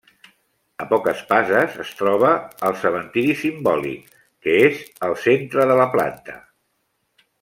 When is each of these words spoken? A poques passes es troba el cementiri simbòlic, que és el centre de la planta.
A 0.83 0.85
poques 0.93 1.19
passes 1.33 1.75
es 1.83 1.91
troba 1.99 2.31
el 2.69 2.77
cementiri 2.85 3.35
simbòlic, 3.43 4.17
que 4.47 4.57
és 4.71 4.81
el 5.09 5.15
centre 5.27 5.69
de 5.73 5.77
la 5.83 5.87
planta. 5.99 6.41